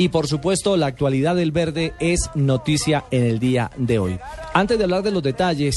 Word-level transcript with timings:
Y 0.00 0.10
por 0.10 0.28
supuesto, 0.28 0.76
la 0.76 0.86
actualidad 0.86 1.34
del 1.34 1.50
verde 1.50 1.92
es 1.98 2.30
noticia 2.36 3.04
en 3.10 3.24
el 3.24 3.40
día 3.40 3.72
de 3.76 3.98
hoy. 3.98 4.18
Antes 4.54 4.78
de 4.78 4.84
hablar 4.84 5.02
de 5.02 5.10
los 5.10 5.24
detalles 5.24 5.74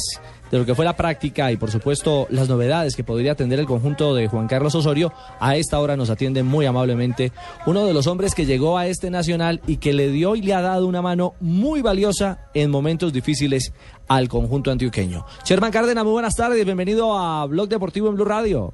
de 0.52 0.60
lo 0.60 0.66
que 0.66 0.76
fue 0.76 0.86
la 0.86 0.96
práctica 0.96 1.52
y 1.52 1.58
por 1.58 1.72
supuesto 1.72 2.28
las 2.30 2.50
novedades 2.50 2.96
que 2.96 3.04
podría 3.04 3.32
atender 3.32 3.60
el 3.60 3.66
conjunto 3.66 4.14
de 4.14 4.28
Juan 4.28 4.48
Carlos 4.48 4.76
Osorio, 4.76 5.12
a 5.40 5.56
esta 5.56 5.80
hora 5.80 5.98
nos 5.98 6.10
atiende 6.10 6.44
muy 6.44 6.66
amablemente 6.66 7.32
uno 7.66 7.86
de 7.86 7.94
los 7.94 8.06
hombres 8.06 8.36
que 8.36 8.46
llegó 8.46 8.78
a 8.78 8.88
este 8.88 9.10
nacional 9.10 9.62
y 9.66 9.78
que 9.78 9.94
le 9.94 10.10
dio 10.10 10.36
y 10.36 10.42
le 10.42 10.54
ha 10.54 10.62
dado 10.62 10.86
una 10.88 11.02
mano 11.02 11.34
muy 11.40 11.82
valiosa 11.82 12.50
en 12.54 12.70
momentos 12.70 13.14
difíciles 13.14 13.74
al 14.08 14.28
conjunto 14.28 14.72
antioqueño. 14.72 15.26
Sherman 15.46 15.72
Cárdenas, 15.72 16.04
muy 16.04 16.14
buenas 16.14 16.36
tardes, 16.36 16.64
bienvenido 16.66 17.18
a 17.18 17.46
Blog 17.48 17.70
Deportivo 17.70 18.10
en 18.10 18.16
Blue 18.16 18.26
Radio. 18.26 18.74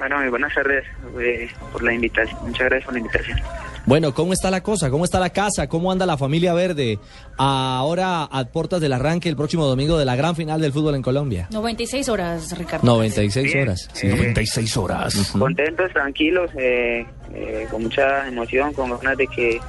Bueno, 0.00 0.18
muy 0.18 0.28
buenas 0.30 0.52
tardes 0.54 0.84
eh, 1.20 1.48
por 1.72 1.82
la 1.82 1.92
invitación. 1.92 2.36
Muchas 2.42 2.60
gracias 2.70 2.84
por 2.86 2.94
la 2.94 2.98
invitación. 3.00 3.38
Bueno, 3.86 4.12
¿cómo 4.14 4.32
está 4.32 4.50
la 4.50 4.62
cosa? 4.62 4.90
¿Cómo 4.90 5.04
está 5.04 5.20
la 5.20 5.30
casa? 5.30 5.68
¿Cómo 5.68 5.92
anda 5.92 6.06
la 6.06 6.16
familia 6.16 6.52
verde? 6.54 6.98
Ahora 7.36 8.24
a 8.24 8.44
puertas 8.46 8.80
del 8.80 8.92
arranque 8.94 9.28
el 9.28 9.36
próximo 9.36 9.66
domingo 9.66 9.98
de 9.98 10.04
la 10.06 10.16
gran 10.16 10.34
final 10.36 10.60
del 10.60 10.72
fútbol 10.72 10.94
en 10.94 11.02
Colombia. 11.02 11.48
96 11.52 12.08
horas, 12.08 12.56
Ricardo. 12.58 12.86
96 12.86 13.44
Bien. 13.52 13.62
horas. 13.68 13.88
Eh, 14.02 14.08
96 14.16 14.76
horas. 14.78 15.32
Contentos, 15.38 15.92
tranquilos, 15.92 16.50
eh, 16.58 17.04
eh, 17.34 17.66
con 17.70 17.82
mucha 17.82 18.26
emoción, 18.26 18.72
con 18.72 18.90
ganas 18.98 19.18
de 19.18 19.26
que 19.26 19.60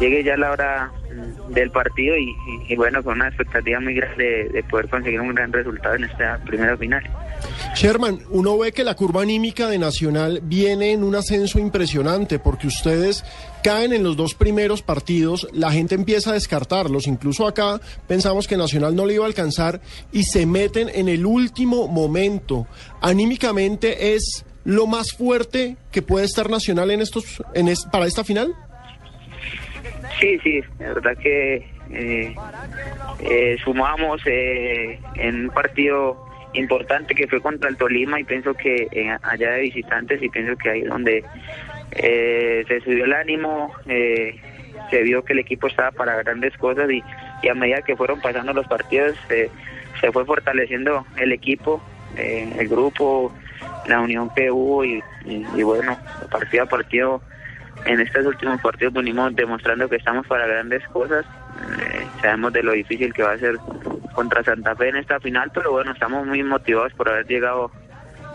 llegue 0.00 0.24
ya 0.24 0.36
la 0.36 0.50
hora 0.50 0.90
mm, 1.48 1.52
del 1.52 1.70
partido 1.70 2.16
y, 2.16 2.24
y- 2.30 2.72
y 2.72 2.76
bueno, 2.76 3.02
con 3.02 3.14
una 3.16 3.28
expectativa 3.28 3.80
muy 3.80 3.94
grande 3.94 4.24
de, 4.24 4.48
de 4.50 4.62
poder 4.64 4.88
conseguir 4.88 5.20
un 5.20 5.34
gran 5.34 5.52
resultado 5.52 5.94
en 5.96 6.04
esta 6.04 6.38
primera 6.46 6.76
final. 6.76 7.02
Sherman, 7.74 8.20
uno 8.30 8.58
ve 8.58 8.72
que 8.72 8.82
la 8.84 8.94
curva 8.94 9.22
anímica 9.22 9.68
de 9.68 9.78
Nacional 9.78 10.40
viene 10.42 10.92
en 10.92 11.04
un 11.04 11.14
ascenso 11.14 11.58
impresionante 11.58 12.38
porque 12.38 12.66
ustedes 12.66 13.24
caen 13.62 13.92
en 13.92 14.02
los 14.02 14.16
dos 14.16 14.34
primeros 14.34 14.82
partidos, 14.82 15.46
la 15.52 15.70
gente 15.70 15.94
empieza 15.94 16.30
a 16.30 16.34
descartarlos, 16.34 17.06
incluso 17.06 17.46
acá 17.46 17.80
pensamos 18.08 18.48
que 18.48 18.56
Nacional 18.56 18.96
no 18.96 19.06
le 19.06 19.14
iba 19.14 19.24
a 19.24 19.28
alcanzar 19.28 19.80
y 20.12 20.24
se 20.24 20.46
meten 20.46 20.88
en 20.92 21.08
el 21.08 21.24
último 21.26 21.86
momento. 21.88 22.66
Anímicamente 23.00 24.14
es 24.14 24.44
lo 24.64 24.86
más 24.86 25.12
fuerte 25.12 25.76
que 25.92 26.02
puede 26.02 26.26
estar 26.26 26.50
Nacional 26.50 26.90
en 26.90 27.00
estos 27.00 27.42
en 27.54 27.68
es- 27.68 27.84
para 27.86 28.06
esta 28.06 28.24
final. 28.24 28.54
Sí, 30.20 30.38
sí, 30.42 30.60
la 30.80 30.88
verdad 30.94 31.16
que 31.22 31.56
eh, 31.90 32.34
eh, 33.20 33.56
sumamos 33.64 34.20
eh, 34.26 34.98
en 35.14 35.44
un 35.44 35.50
partido 35.50 36.27
importante 36.54 37.14
que 37.14 37.26
fue 37.28 37.40
contra 37.40 37.68
el 37.68 37.76
Tolima 37.76 38.18
y 38.20 38.24
pienso 38.24 38.54
que 38.54 38.88
eh, 38.90 39.16
allá 39.22 39.52
de 39.52 39.60
visitantes 39.62 40.22
y 40.22 40.28
pienso 40.28 40.56
que 40.56 40.70
ahí 40.70 40.82
donde 40.82 41.24
eh, 41.92 42.64
se 42.68 42.80
subió 42.80 43.04
el 43.04 43.12
ánimo, 43.12 43.72
eh, 43.86 44.40
se 44.90 45.02
vio 45.02 45.24
que 45.24 45.32
el 45.34 45.40
equipo 45.40 45.66
estaba 45.66 45.90
para 45.90 46.16
grandes 46.22 46.56
cosas 46.56 46.90
y, 46.90 47.02
a 47.48 47.54
medida 47.54 47.82
que 47.82 47.96
fueron 47.96 48.20
pasando 48.20 48.52
los 48.52 48.66
partidos 48.66 49.16
se 49.28 50.12
fue 50.12 50.24
fortaleciendo 50.24 51.06
el 51.16 51.32
equipo, 51.32 51.82
eh, 52.16 52.52
el 52.58 52.68
grupo, 52.68 53.32
la 53.86 54.00
unión 54.00 54.30
que 54.34 54.50
hubo 54.50 54.84
y, 54.84 55.02
y- 55.24 55.46
y 55.56 55.62
bueno, 55.62 55.98
partido 56.30 56.64
a 56.64 56.66
partido 56.66 57.22
en 57.86 58.00
estos 58.00 58.26
últimos 58.26 58.60
partidos 58.60 58.92
venimos 58.92 59.34
demostrando 59.36 59.88
que 59.88 59.96
estamos 59.96 60.26
para 60.26 60.46
grandes 60.46 60.86
cosas. 60.88 61.24
Eh, 61.80 62.06
sabemos 62.20 62.52
de 62.52 62.62
lo 62.62 62.72
difícil 62.72 63.12
que 63.12 63.22
va 63.22 63.32
a 63.32 63.38
ser 63.38 63.56
contra 64.18 64.42
Santa 64.42 64.74
Fe 64.74 64.88
en 64.88 64.96
esta 64.96 65.20
final, 65.20 65.52
pero 65.54 65.70
bueno, 65.70 65.92
estamos 65.92 66.26
muy 66.26 66.42
motivados 66.42 66.92
por 66.94 67.08
haber 67.08 67.24
llegado 67.28 67.70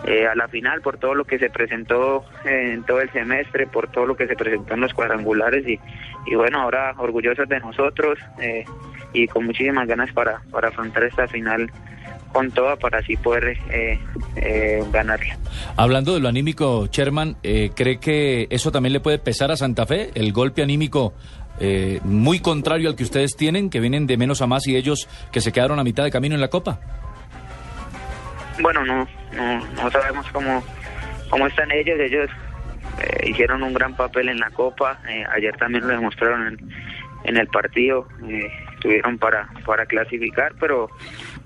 eh, 0.06 0.26
a 0.26 0.34
la 0.34 0.48
final, 0.48 0.80
por 0.80 0.98
todo 0.98 1.14
lo 1.14 1.26
que 1.26 1.38
se 1.38 1.50
presentó 1.50 2.24
en 2.46 2.86
todo 2.86 3.02
el 3.02 3.12
semestre, 3.12 3.68
por 3.68 3.92
todo 3.92 4.06
lo 4.06 4.16
que 4.16 4.26
se 4.26 4.38
presentó 4.38 4.76
en 4.76 4.80
los 4.80 4.94
cuadrangulares 4.94 5.68
y, 5.68 5.78
y 6.26 6.36
bueno, 6.36 6.62
ahora 6.62 6.96
orgullosos 6.98 7.50
de 7.50 7.60
nosotros 7.60 8.18
eh, 8.40 8.64
y 9.12 9.28
con 9.28 9.46
muchísimas 9.46 9.86
ganas 9.86 10.10
para, 10.14 10.42
para 10.52 10.70
afrontar 10.70 11.04
esta 11.04 11.28
final 11.28 11.70
con 12.34 12.52
toda 12.52 12.76
para 12.76 13.00
así 13.00 13.16
poder 13.16 13.58
eh, 13.70 14.00
eh, 14.36 14.84
ganarla. 14.92 15.38
Hablando 15.78 16.14
de 16.14 16.20
lo 16.20 16.28
anímico, 16.28 16.88
Sherman, 16.88 17.38
eh, 17.44 17.72
¿cree 17.76 18.00
que 18.00 18.48
eso 18.50 18.72
también 18.72 18.94
le 18.94 19.00
puede 19.00 19.20
pesar 19.20 19.52
a 19.52 19.56
Santa 19.56 19.86
Fe? 19.86 20.10
El 20.16 20.34
golpe 20.34 20.64
anímico 20.64 21.14
eh, 21.60 22.00
muy 22.04 22.40
contrario 22.40 22.90
al 22.90 22.96
que 22.96 23.04
ustedes 23.04 23.36
tienen, 23.36 23.70
que 23.70 23.80
vienen 23.80 24.08
de 24.08 24.18
menos 24.18 24.42
a 24.42 24.48
más 24.48 24.68
y 24.68 24.76
ellos 24.76 25.08
que 25.32 25.42
se 25.42 25.52
quedaron 25.52 25.80
a 25.80 25.84
mitad 25.84 26.04
de 26.04 26.12
camino 26.12 26.36
en 26.36 26.42
la 26.42 26.50
Copa. 26.50 26.80
Bueno, 28.62 28.86
no, 28.86 29.08
no, 29.34 29.68
no 29.68 29.92
sabemos 29.92 30.26
cómo, 30.32 30.64
cómo 31.30 31.48
están 31.48 31.72
ellos. 31.72 32.00
Ellos 32.00 32.30
eh, 33.02 33.30
hicieron 33.30 33.64
un 33.64 33.74
gran 33.74 33.96
papel 33.96 34.30
en 34.30 34.40
la 34.40 34.50
Copa. 34.52 35.00
eh, 35.10 35.24
ayer 35.36 35.56
también 35.58 35.88
lo 35.88 35.94
demostraron 35.94 36.48
en, 36.48 36.70
en 37.24 37.38
el 37.38 37.48
partido. 37.48 38.08
eh, 38.28 38.52
estuvieron 38.84 39.18
para, 39.18 39.48
para 39.66 39.86
clasificar, 39.86 40.54
pero, 40.60 40.90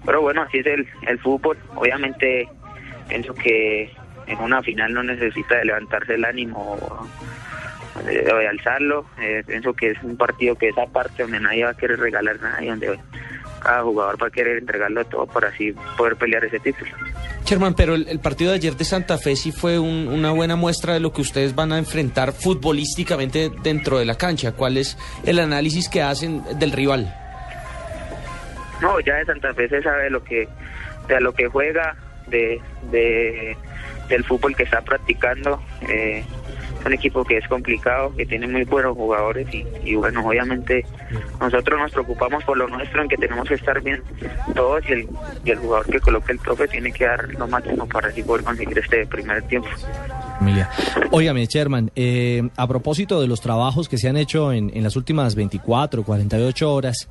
pero 0.04 0.22
bueno, 0.22 0.42
así 0.42 0.58
es 0.58 0.66
el, 0.66 0.88
el 1.08 1.20
fútbol. 1.20 1.56
Obviamente 1.76 2.50
pienso 3.08 3.36
que 3.36 3.94
en 4.26 4.40
una 4.40 4.64
final 4.64 4.92
no 4.92 5.04
necesita 5.04 5.58
de 5.58 5.66
levantarse 5.66 6.16
el 6.16 6.26
ánimo 6.26 7.08
de 8.08 8.48
alzarlo. 8.48 9.06
Eh, 9.22 9.44
pienso 9.46 9.74
que 9.74 9.92
es 9.92 10.04
un 10.04 10.18
partido 10.18 10.56
que 10.56 10.70
es 10.70 10.78
aparte, 10.78 11.24
donde 11.24 11.40
nadie 11.40 11.64
va 11.64 11.72
a 11.72 11.78
querer 11.78 12.00
regalar 12.00 12.40
nada 12.42 12.64
y 12.64 12.68
donde 12.68 13.00
cada 13.62 13.82
jugador 13.84 14.22
va 14.22 14.28
a 14.28 14.30
querer 14.30 14.58
entregarlo 14.58 15.04
todo 15.06 15.26
para 15.26 15.50
así 15.50 15.74
poder 15.98 16.16
pelear 16.16 16.46
ese 16.46 16.60
título. 16.60 16.92
Sherman, 17.46 17.74
pero 17.76 17.96
el, 17.96 18.08
el 18.08 18.20
partido 18.20 18.52
de 18.52 18.58
ayer 18.58 18.76
de 18.76 18.84
Santa 18.86 19.18
Fe 19.18 19.36
sí 19.36 19.52
fue 19.52 19.80
un- 19.80 20.08
una 20.10 20.32
buena 20.32 20.56
muestra 20.56 20.94
de 20.94 21.00
lo 21.00 21.12
que 21.14 21.22
ustedes 21.22 21.56
van 21.56 21.72
a 21.72 21.78
enfrentar 21.78 22.34
futbolísticamente 22.34 23.50
dentro 23.64 23.98
de 24.00 24.06
la 24.06 24.16
cancha. 24.16 24.52
¿Cuál 24.52 24.78
es 24.78 24.98
el 25.26 25.40
análisis 25.40 25.90
que 25.90 26.02
hacen 26.02 26.44
del 26.60 26.72
rival? 26.72 27.14
No, 28.82 29.00
ya 29.00 29.16
de 29.16 29.26
Santa 29.26 29.54
Fe 29.54 29.68
se 29.70 29.82
sabe 29.82 30.10
lo 30.10 30.24
que, 30.24 30.48
de 31.08 31.16
a 31.16 31.20
lo 31.20 31.34
que 31.34 31.48
juega, 31.48 31.96
de, 32.28 32.62
de 32.92 33.58
del 34.10 34.24
fútbol 34.24 34.56
que 34.56 34.64
está 34.64 34.82
practicando. 34.82 35.62
Eh, 35.90 36.24
es 36.80 36.86
un 36.86 36.94
equipo 36.94 37.24
que 37.24 37.38
es 37.38 37.48
complicado, 37.48 38.14
que 38.16 38.26
tiene 38.26 38.48
muy 38.48 38.64
buenos 38.64 38.96
jugadores 38.96 39.48
y, 39.54 39.66
y 39.84 39.96
bueno, 39.96 40.26
obviamente 40.26 40.86
nosotros 41.40 41.80
nos 41.80 41.92
preocupamos 41.92 42.44
por 42.44 42.58
lo 42.58 42.68
nuestro, 42.68 43.02
en 43.02 43.10
que 43.10 43.18
tenemos 43.18 43.48
que 43.48 43.56
estar 43.56 43.82
bien 43.82 44.02
todos 44.56 44.84
y 44.90 44.94
el, 44.94 45.08
y 45.44 45.52
el 45.52 45.58
jugador 45.60 45.86
que 45.88 46.00
coloque 46.00 46.32
el 46.32 46.40
profe 46.40 46.68
tiene 46.68 46.92
que 46.92 47.06
dar 47.06 47.28
lo 47.34 47.48
máximo 47.48 47.88
para 47.88 48.10
así 48.10 48.24
poder 48.24 48.44
conseguir 48.44 48.78
este 48.80 49.06
primer 49.08 49.42
tiempo. 49.44 49.70
Mira, 50.42 50.70
óigame, 51.12 51.46
Sherman, 51.46 51.92
eh, 51.96 52.48
a 52.56 52.68
propósito 52.68 53.20
de 53.20 53.28
los 53.28 53.42
trabajos 53.42 53.90
que 53.90 53.98
se 53.98 54.08
han 54.08 54.18
hecho 54.18 54.52
en, 54.54 54.72
en 54.74 54.84
las 54.84 54.96
últimas 54.96 55.36
24, 55.36 56.04
48 56.04 56.74
horas, 56.74 57.08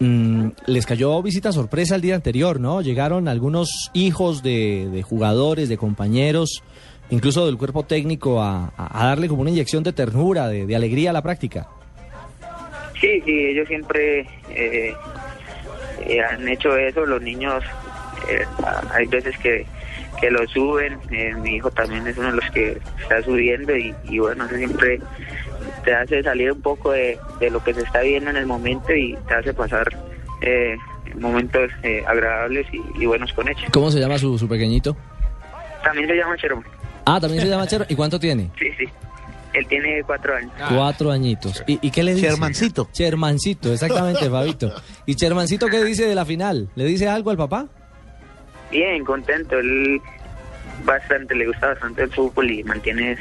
mm, 0.00 0.48
les 0.66 0.86
cayó 0.86 1.22
visita 1.22 1.52
sorpresa 1.52 1.94
el 1.94 2.02
día 2.02 2.14
anterior, 2.14 2.60
¿no? 2.60 2.82
Llegaron 2.82 3.28
algunos 3.28 3.90
hijos 3.94 4.42
de, 4.42 4.88
de 4.92 5.02
jugadores, 5.02 5.68
de 5.68 5.78
compañeros, 5.78 6.62
incluso 7.10 7.46
del 7.46 7.56
cuerpo 7.56 7.84
técnico, 7.84 8.40
a, 8.42 8.72
a- 8.76 9.06
darle 9.06 9.28
como 9.28 9.42
una 9.42 9.50
inyección 9.50 9.82
de 9.82 9.92
ternura, 9.92 10.48
de, 10.48 10.66
de 10.66 10.76
alegría 10.76 11.10
a 11.10 11.12
la 11.12 11.22
práctica. 11.22 11.66
Sí, 13.00 13.22
sí, 13.24 13.46
ellos 13.46 13.68
siempre 13.68 14.20
eh, 14.50 14.92
eh, 16.06 16.20
han 16.20 16.46
hecho 16.48 16.76
eso, 16.76 17.06
los 17.06 17.22
niños, 17.22 17.62
eh, 18.28 18.44
hay 18.92 19.06
veces 19.06 19.38
que, 19.38 19.64
que 20.20 20.30
lo 20.30 20.46
suben, 20.48 20.98
eh, 21.12 21.32
mi 21.40 21.56
hijo 21.56 21.70
también 21.70 22.06
es 22.08 22.18
uno 22.18 22.30
de 22.32 22.36
los 22.36 22.50
que 22.50 22.78
está 23.00 23.22
subiendo 23.22 23.76
y, 23.76 23.94
y 24.04 24.18
bueno, 24.18 24.46
eso 24.46 24.56
siempre 24.56 25.00
te 25.84 25.94
hace 25.94 26.22
salir 26.24 26.50
un 26.52 26.60
poco 26.60 26.90
de, 26.90 27.18
de 27.38 27.50
lo 27.50 27.62
que 27.62 27.72
se 27.72 27.82
está 27.82 28.00
viendo 28.00 28.30
en 28.30 28.36
el 28.36 28.46
momento 28.46 28.92
y 28.92 29.16
te 29.28 29.34
hace 29.34 29.54
pasar 29.54 29.86
eh, 30.40 30.76
momentos 31.16 31.70
eh, 31.84 32.02
agradables 32.06 32.66
y, 32.72 32.82
y 33.02 33.06
buenos 33.06 33.32
con 33.32 33.48
ellos. 33.48 33.62
¿Cómo 33.72 33.92
se 33.92 34.00
llama 34.00 34.18
su, 34.18 34.36
su 34.38 34.48
pequeñito? 34.48 34.96
También 35.84 36.08
se 36.08 36.16
llama 36.16 36.36
Cherón, 36.36 36.64
Ah, 37.14 37.20
también 37.20 37.42
se 37.42 37.48
llama 37.48 37.64
Sherman. 37.66 37.86
¿Y 37.90 37.94
cuánto 37.94 38.18
tiene? 38.20 38.50
sí, 38.58 38.66
sí, 38.78 38.84
él 39.54 39.66
tiene 39.66 40.02
cuatro 40.04 40.36
años. 40.36 40.52
Cuatro 40.68 41.10
añitos. 41.10 41.62
¿Y, 41.66 41.78
y 41.86 41.90
qué 41.90 42.02
le 42.02 42.14
dice? 42.14 42.28
Shermancito. 42.28 42.88
Shermancito, 42.92 43.72
exactamente, 43.72 44.28
Fabito. 44.30 44.72
¿Y 45.06 45.14
Shermancito 45.14 45.66
qué 45.68 45.82
dice 45.84 46.06
de 46.06 46.14
la 46.14 46.24
final? 46.24 46.68
¿Le 46.74 46.84
dice 46.84 47.08
algo 47.08 47.30
al 47.30 47.36
papá? 47.36 47.66
Bien, 48.70 49.04
contento. 49.04 49.58
Él 49.58 50.00
bastante, 50.84 51.34
le 51.34 51.46
gusta 51.46 51.68
bastante 51.68 52.02
el 52.02 52.10
fútbol 52.12 52.50
y 52.50 52.62
mantiene 52.64 53.16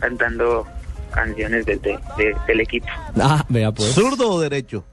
cantando 0.00 0.66
canciones 1.12 1.64
de, 1.64 1.76
de- 1.76 1.98
de- 2.18 2.36
del 2.46 2.60
equipo. 2.60 2.88
Ah, 3.20 3.44
vea 3.48 3.70
pues. 3.72 3.94
¿Zurdo 3.94 4.30
o 4.32 4.40
derecho? 4.40 4.84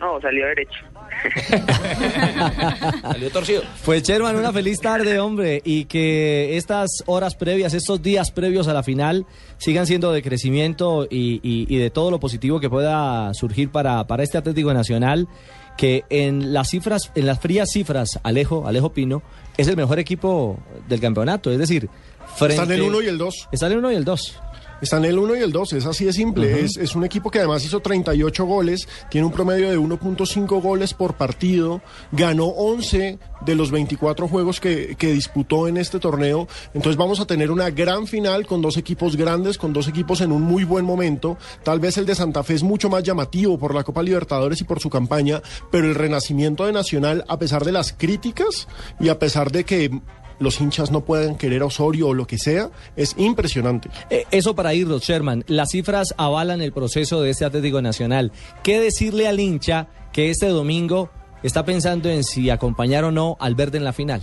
No, 0.00 0.20
salió 0.20 0.46
derecho. 0.46 0.78
Salió 3.02 3.30
torcido. 3.30 3.62
Pues 3.84 4.02
Sherman, 4.02 4.36
una 4.36 4.52
feliz 4.52 4.80
tarde, 4.80 5.18
hombre, 5.18 5.60
y 5.64 5.84
que 5.86 6.56
estas 6.56 6.88
horas 7.06 7.34
previas, 7.34 7.74
estos 7.74 8.02
días 8.02 8.30
previos 8.30 8.68
a 8.68 8.72
la 8.74 8.82
final, 8.82 9.26
sigan 9.58 9.86
siendo 9.86 10.12
de 10.12 10.22
crecimiento 10.22 11.06
y, 11.10 11.40
y- 11.42 11.66
y 11.68 11.78
de 11.78 11.90
todo 11.90 12.10
lo 12.10 12.20
positivo 12.20 12.60
que 12.60 12.70
pueda 12.70 13.32
surgir 13.34 13.70
para, 13.70 14.06
para 14.06 14.22
este 14.22 14.38
Atlético 14.38 14.72
Nacional, 14.72 15.28
que 15.76 16.04
en 16.10 16.52
las 16.52 16.70
cifras, 16.70 17.10
en 17.14 17.26
las 17.26 17.38
frías 17.40 17.68
cifras, 17.72 18.18
Alejo, 18.22 18.66
Alejo 18.66 18.92
Pino, 18.92 19.22
es 19.56 19.68
el 19.68 19.76
mejor 19.76 19.98
equipo 19.98 20.58
del 20.88 21.00
campeonato, 21.00 21.50
es 21.50 21.58
decir, 21.58 21.88
frente... 22.36 22.54
Están 22.62 22.72
el 22.72 22.82
1 22.82 23.02
y 23.02 23.06
el 23.06 23.18
2. 23.18 23.48
Está 23.52 23.66
el 23.68 23.78
1 23.78 23.92
y 23.92 23.94
el 23.96 24.04
2. 24.04 24.40
Están 24.80 25.04
el 25.04 25.18
1 25.18 25.36
y 25.36 25.40
el 25.40 25.52
2, 25.52 25.72
es 25.72 25.86
así 25.86 26.04
de 26.04 26.12
simple. 26.12 26.64
es, 26.64 26.76
es 26.76 26.94
un 26.94 27.04
equipo 27.04 27.30
que 27.30 27.38
además 27.38 27.64
hizo 27.64 27.80
38 27.80 28.44
goles, 28.44 28.88
tiene 29.10 29.26
un 29.26 29.32
promedio 29.32 29.70
de 29.70 29.78
1.5 29.78 30.62
goles 30.62 30.94
por 30.94 31.14
partido, 31.14 31.82
ganó 32.12 32.46
11 32.46 33.18
de 33.44 33.54
los 33.54 33.70
24 33.70 34.28
juegos 34.28 34.60
que, 34.60 34.96
que 34.96 35.12
disputó 35.12 35.68
en 35.68 35.76
este 35.76 35.98
torneo. 35.98 36.46
Entonces 36.74 36.96
vamos 36.96 37.20
a 37.20 37.26
tener 37.26 37.50
una 37.50 37.70
gran 37.70 38.06
final 38.06 38.46
con 38.46 38.62
dos 38.62 38.76
equipos 38.76 39.16
grandes, 39.16 39.58
con 39.58 39.72
dos 39.72 39.88
equipos 39.88 40.20
en 40.20 40.32
un 40.32 40.42
muy 40.42 40.64
buen 40.64 40.84
momento. 40.84 41.38
Tal 41.64 41.80
vez 41.80 41.98
el 41.98 42.06
de 42.06 42.14
Santa 42.14 42.42
Fe 42.42 42.54
es 42.54 42.62
mucho 42.62 42.88
más 42.88 43.02
llamativo 43.02 43.58
por 43.58 43.74
la 43.74 43.84
Copa 43.84 44.02
Libertadores 44.02 44.60
y 44.60 44.64
por 44.64 44.80
su 44.80 44.90
campaña, 44.90 45.42
pero 45.70 45.86
el 45.86 45.94
renacimiento 45.94 46.66
de 46.66 46.72
Nacional, 46.72 47.24
a 47.28 47.38
pesar 47.38 47.64
de 47.64 47.72
las 47.72 47.92
críticas 47.92 48.68
y 49.00 49.08
a 49.08 49.18
pesar 49.18 49.50
de 49.50 49.64
que 49.64 49.90
los 50.40 50.60
hinchas 50.60 50.90
no 50.90 51.00
puedan 51.02 51.36
querer 51.36 51.62
a 51.62 51.66
Osorio 51.66 52.08
o 52.08 52.14
lo 52.14 52.26
que 52.26 52.38
sea, 52.38 52.70
es 52.96 53.14
impresionante. 53.18 53.88
Eh, 54.10 54.24
Eso 54.30 54.54
para 54.54 54.74
irnos, 54.74 55.02
Sherman. 55.02 55.44
Las 55.46 55.70
cifras 55.70 56.14
avalan 56.16 56.60
el 56.60 56.72
proceso 56.72 57.20
de 57.22 57.30
este 57.30 57.44
Atlético 57.44 57.82
Nacional. 57.82 58.32
¿Qué 58.62 58.80
decirle 58.80 59.28
al 59.28 59.40
hincha 59.40 59.88
que 60.12 60.30
este 60.30 60.46
domingo 60.48 61.10
está 61.42 61.64
pensando 61.64 62.08
en 62.08 62.24
si 62.24 62.50
acompañar 62.50 63.04
o 63.04 63.10
no 63.12 63.36
al 63.40 63.54
verde 63.54 63.78
en 63.78 63.84
la 63.84 63.92
final? 63.92 64.22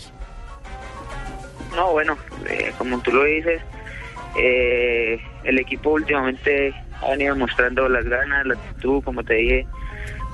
No, 1.76 1.92
bueno, 1.92 2.18
eh, 2.50 2.72
como 2.78 3.00
tú 3.02 3.12
lo 3.12 3.24
dices, 3.26 3.62
eh, 4.38 5.20
el 5.44 5.60
equipo 5.60 5.92
últimamente 5.92 6.74
ha 7.02 7.10
venido 7.12 7.36
mostrando 7.36 7.90
las 7.90 8.06
ganas, 8.06 8.46
la 8.46 8.54
actitud, 8.54 9.04
como 9.04 9.24
te 9.24 9.34
dije, 9.36 9.68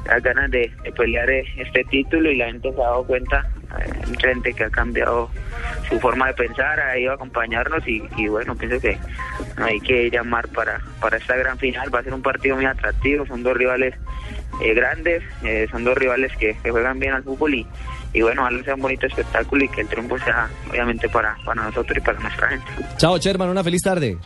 las 0.06 0.22
ganas 0.22 0.52
de, 0.52 0.72
de 0.84 0.92
pelear 0.92 1.30
eh, 1.30 1.44
este 1.58 1.84
título 1.86 2.32
y 2.32 2.38
la 2.38 2.46
gente 2.46 2.72
se 2.72 2.80
ha 2.82 2.86
dado 2.86 3.04
cuenta, 3.06 3.52
mucha 4.08 4.28
gente 4.30 4.54
que 4.54 4.64
ha 4.64 4.70
cambiado 4.70 5.30
su 5.90 6.00
forma 6.00 6.28
de 6.28 6.34
pensar, 6.34 6.80
ha 6.80 6.98
ido 6.98 7.12
a 7.12 7.16
acompañarnos 7.16 7.84
y, 7.88 8.28
bueno, 8.28 8.56
pienso 8.56 8.80
que 8.80 8.98
hay 9.58 9.80
que 9.80 10.10
llamar 10.10 10.48
para, 10.50 10.82
para 11.00 11.18
esta 11.18 11.36
gran 11.36 11.58
final, 11.58 11.94
va 11.94 12.00
a 12.00 12.04
ser 12.04 12.14
un 12.14 12.22
partido 12.22 12.56
muy 12.56 12.66
atractivo, 12.66 13.26
son 13.26 13.44
dos 13.44 13.56
rivales 13.56 13.96
eh, 14.62 14.74
grandes, 14.74 15.24
eh, 15.44 15.68
son 15.72 15.84
dos 15.84 15.98
rivales 15.98 16.32
que, 16.38 16.56
que 16.62 16.72
juegan 16.72 17.00
bien 17.00 17.14
al 17.14 17.24
fútbol 17.24 17.54
y, 17.54 17.68
y 18.14 18.22
bueno, 18.22 18.42
ojalá 18.42 18.64
sea 18.64 18.76
un 18.76 18.82
bonito 18.82 19.08
espectáculo 19.08 19.64
y 19.64 19.70
que 19.70 19.82
el 19.82 19.88
triunfo 19.88 20.18
sea 20.20 20.50
obviamente 20.70 21.08
para, 21.10 21.38
para 21.46 21.64
nosotros 21.64 21.98
y 21.98 22.02
para 22.02 22.20
nuestra 22.20 22.50
gente. 22.50 22.66
Chao, 22.98 23.18
Sherman. 23.18 23.50
Una 23.50 23.64
feliz 23.64 23.82
tarde. 23.82 24.18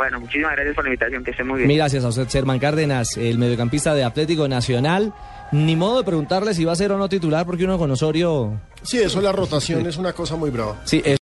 Bueno, 0.00 0.18
muchísimas 0.18 0.52
gracias 0.52 0.74
por 0.74 0.84
la 0.84 0.88
invitación, 0.88 1.22
que 1.22 1.30
esté 1.32 1.44
muy 1.44 1.58
bien. 1.58 1.68
Mil 1.68 1.76
gracias 1.76 2.02
a 2.06 2.08
usted, 2.08 2.26
Sherman 2.26 2.58
Cárdenas, 2.58 3.18
el 3.18 3.36
mediocampista 3.36 3.94
de 3.94 4.02
Atlético 4.02 4.48
Nacional. 4.48 5.12
Ni 5.52 5.76
modo 5.76 5.98
de 5.98 6.04
preguntarle 6.04 6.54
si 6.54 6.64
va 6.64 6.72
a 6.72 6.76
ser 6.76 6.92
o 6.92 6.96
no 6.96 7.06
titular, 7.06 7.44
porque 7.44 7.64
uno 7.64 7.76
con 7.76 7.90
Osorio. 7.90 8.58
Sí, 8.82 8.96
eso 8.96 9.20
la 9.20 9.30
rotación 9.30 9.84
es 9.86 9.98
una 9.98 10.14
cosa 10.14 10.36
muy 10.36 10.48
brava. 10.48 10.80
Sí, 10.84 11.02
es 11.04 11.18